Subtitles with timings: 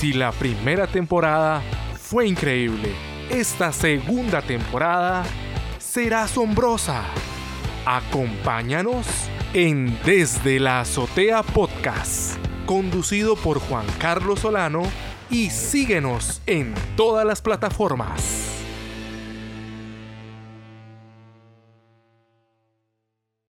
[0.00, 1.62] Si la primera temporada
[1.92, 2.94] fue increíble,
[3.28, 5.24] esta segunda temporada
[5.78, 7.04] será asombrosa.
[7.84, 9.06] Acompáñanos
[9.52, 14.84] en Desde la Azotea Podcast, conducido por Juan Carlos Solano
[15.28, 18.59] y síguenos en todas las plataformas.